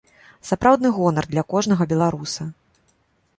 Сапраўдны 0.49 0.91
гонар 0.95 1.27
для 1.33 1.43
кожнага 1.55 1.83
беларуса. 1.93 2.49